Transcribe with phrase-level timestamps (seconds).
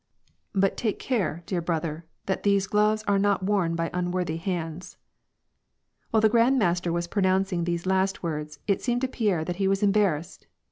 [0.57, 4.37] 85 ^ Bnt take care, dear brother, that these gloves are not worn by unworthy
[4.37, 4.95] hands!
[4.95, 4.95] ^'
[6.09, 9.67] While the Grand Master was pronouncing these last words, it seemed to Pierre that he
[9.67, 10.47] was embarrassed.